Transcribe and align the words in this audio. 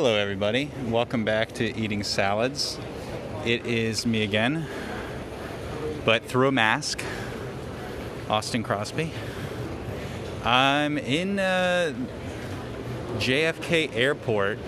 Hello, 0.00 0.14
everybody. 0.14 0.70
Welcome 0.86 1.24
back 1.24 1.50
to 1.54 1.76
Eating 1.76 2.04
Salads. 2.04 2.78
It 3.44 3.66
is 3.66 4.06
me 4.06 4.22
again, 4.22 4.64
but 6.04 6.24
through 6.24 6.46
a 6.46 6.52
mask. 6.52 7.02
Austin 8.30 8.62
Crosby. 8.62 9.10
I'm 10.44 10.98
in 10.98 11.40
uh, 11.40 11.94
JFK 13.16 13.92
Airport 13.92 14.60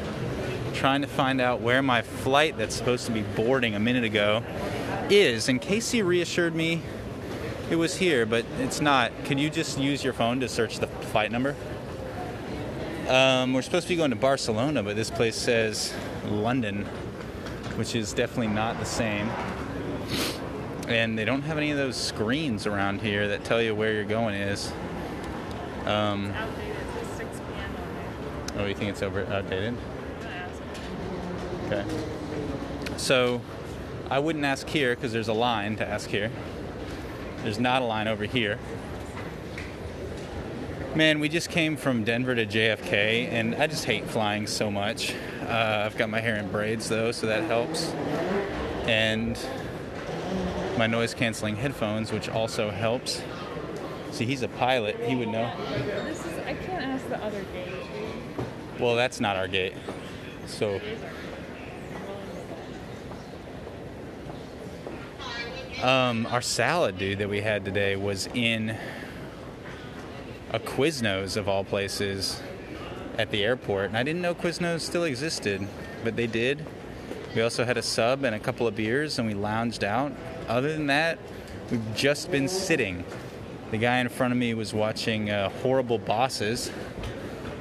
trying 0.75 1.03
to 1.03 1.07
find 1.07 1.41
out 1.41 1.61
where 1.61 1.81
my 1.81 2.03
flight 2.03 2.59
that's 2.59 2.75
supposed 2.75 3.07
to 3.07 3.13
be 3.13 3.23
boarding 3.23 3.77
a 3.77 3.81
minute 3.81 4.03
ago 4.03 4.43
is. 5.11 5.49
And 5.49 5.61
Casey 5.61 6.03
reassured 6.03 6.57
me 6.57 6.83
it 7.71 7.77
was 7.77 7.95
here, 7.95 8.27
but 8.27 8.45
it's 8.59 8.81
not. 8.81 9.13
Can 9.27 9.39
you 9.39 9.49
just 9.49 9.79
use 9.79 10.03
your 10.03 10.13
phone 10.13 10.41
to 10.41 10.49
search 10.49 10.81
the 10.81 10.89
flight 10.89 11.31
number? 11.31 11.55
Um, 13.11 13.55
we're 13.55 13.63
supposed 13.63 13.89
to 13.89 13.93
be 13.93 13.97
going 13.97 14.11
to 14.11 14.17
Barcelona, 14.17 14.85
but 14.85 14.95
this 14.95 15.11
place 15.11 15.35
says 15.35 15.93
London, 16.27 16.85
which 17.75 17.97
is 17.97 18.13
definitely 18.13 18.55
not 18.55 18.79
the 18.79 18.85
same. 18.85 19.29
And 20.87 21.19
they 21.19 21.25
don't 21.25 21.43
have 21.43 21.59
any 21.59 21.73
of 21.73 21.77
those 21.77 21.97
screens 21.97 22.69
around 22.69 23.03
here 23.03 23.27
that 23.27 23.43
tell 23.43 23.61
you 23.61 23.75
where 23.75 23.93
you're 23.93 24.05
going 24.05 24.37
is. 24.37 24.73
Um, 25.87 26.31
outdated. 26.31 26.77
It 27.03 27.17
6 27.17 27.41
p.m. 27.41 27.75
oh, 28.59 28.67
you 28.67 28.75
think 28.75 28.91
it's 28.91 29.03
over 29.03 29.27
outdated? 29.27 29.75
I'm 29.75 30.23
gonna 30.23 30.35
ask 30.37 31.85
them. 31.89 31.95
Okay. 32.87 32.97
So 32.97 33.41
I 34.09 34.21
wouldn't 34.21 34.45
ask 34.45 34.69
here 34.69 34.95
because 34.95 35.13
there's 35.13 35.27
a 35.27 35.33
line 35.33 35.75
to 35.79 35.89
ask 35.89 36.09
here. 36.09 36.31
There's 37.43 37.59
not 37.59 37.83
a 37.83 37.87
line 37.87 38.07
over 38.07 38.25
here. 38.25 38.61
Man, 40.95 41.21
we 41.21 41.29
just 41.29 41.51
came 41.51 41.77
from 41.77 42.03
Denver 42.03 42.35
to 42.35 42.45
JFK, 42.45 43.29
and 43.31 43.55
I 43.55 43.69
just 43.69 43.85
hate 43.85 44.07
flying 44.07 44.49
so 44.49 44.73
much. 44.73 45.15
Uh, 45.47 45.85
I've 45.87 45.97
got 45.97 46.11
my 46.11 46.19
hair 46.19 46.35
in 46.35 46.51
braids 46.51 46.89
though, 46.89 47.13
so 47.13 47.29
that 47.29 47.45
helps. 47.45 47.93
And 48.89 49.39
my 50.77 50.89
noise 50.89 51.15
canceling 51.15 51.55
headphones, 51.55 52.11
which 52.11 52.29
also 52.29 52.71
helps. 52.71 53.23
See, 54.11 54.27
he's 54.27 54.43
a 54.43 54.49
pilot, 54.49 54.97
he 55.05 55.15
would 55.15 55.29
know. 55.29 55.55
This 56.07 56.27
is. 56.27 56.39
I 56.41 56.55
can't 56.55 56.83
ask 56.83 57.09
the 57.09 57.23
other 57.23 57.45
gate. 57.53 57.73
Well, 58.81 58.97
that's 58.97 59.21
not 59.21 59.37
our 59.37 59.47
gate. 59.47 59.75
So, 60.47 60.71
It 60.71 60.83
is 60.83 61.03
our 61.05 61.11
gate. 61.11 61.15
I'm 61.95 62.09
willing 62.09 62.27
to 65.71 65.79
bet. 65.79 65.85
um, 65.85 66.27
our 66.27 66.43
salad, 66.43 66.99
dude, 66.99 67.19
that 67.19 67.29
we 67.29 67.43
had 67.43 67.65
today 67.65 67.95
was 67.95 68.27
in 68.35 68.77
a 70.53 70.59
Quiznos 70.59 71.37
of 71.37 71.49
all 71.49 71.65
places 71.65 72.41
at 73.19 73.31
the 73.31 73.45
airport, 73.45 73.87
and 73.87 73.97
I 73.97 74.03
didn't 74.03 74.23
know 74.23 74.35
Quiznos 74.35 74.81
still 74.81 75.05
existed, 75.05 75.67
but 76.03 76.17
they 76.17 76.27
did. 76.27 76.65
We 77.35 77.43
also 77.43 77.65
had 77.65 77.77
a 77.77 77.83
sub 77.83 78.25
and 78.25 78.35
a 78.35 78.41
couple 78.41 78.67
of 78.67 78.75
beers, 78.75 79.19
and 79.19 79.29
we 79.29 79.35
lounged 79.35 79.85
out. 79.85 80.13
Other 80.49 80.73
than 80.73 80.87
that, 80.89 81.19
we've 81.71 81.95
just 81.95 82.31
been 82.31 82.49
sitting. 82.49 83.05
The 83.71 83.79
guy 83.79 83.99
in 83.99 84.09
front 84.09 84.33
of 84.33 84.39
me 84.39 84.55
was 84.55 84.75
watching 84.75 85.31
uh, 85.31 85.49
Horrible 85.63 85.99
Bosses, 85.99 86.73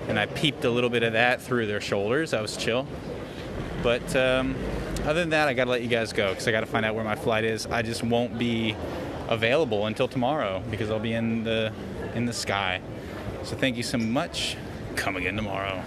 and 0.08 0.18
I 0.18 0.26
peeped 0.26 0.66
a 0.66 0.70
little 0.72 0.90
bit 0.90 1.04
of 1.04 1.14
that 1.14 1.42
through 1.42 1.68
their 1.68 1.82
shoulders. 1.82 2.34
I 2.34 2.42
was 2.42 2.58
chill. 2.58 2.88
But 3.84 4.16
um, 4.16 4.56
other 5.06 5.20
than 5.20 5.30
that, 5.30 5.48
I 5.48 5.54
gotta 5.54 5.70
let 5.70 5.84
you 5.84 5.88
guys 5.88 6.12
go 6.12 6.30
because 6.30 6.48
I 6.48 6.52
gotta 6.52 6.66
find 6.66 6.86
out 6.86 6.96
where 6.96 7.04
my 7.04 7.16
flight 7.16 7.44
is. 7.44 7.68
I 7.68 7.84
just 7.84 8.04
won't 8.04 8.40
be 8.40 8.76
available 9.28 9.86
until 9.86 10.08
tomorrow 10.08 10.64
because 10.72 10.90
I'll 10.90 11.00
be 11.00 11.14
in 11.14 11.44
the 11.44 11.72
in 12.20 12.26
the 12.26 12.34
sky. 12.34 12.82
So 13.44 13.56
thank 13.56 13.78
you 13.78 13.84
so 13.84 13.98
much. 13.98 14.58
Come 14.98 15.16
again 15.16 15.38
tomorrow. 15.38 15.82